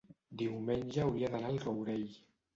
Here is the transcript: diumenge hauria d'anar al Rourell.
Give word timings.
diumenge 0.41 1.03
hauria 1.05 1.31
d'anar 1.35 1.53
al 1.53 1.63
Rourell. 1.69 2.11